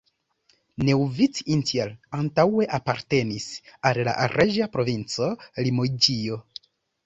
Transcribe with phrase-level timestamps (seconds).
[0.87, 1.91] Neuvic-Entier
[2.21, 3.47] antaŭe apartenis
[3.93, 5.33] al la reĝa provinco
[5.69, 6.45] Limoĝio.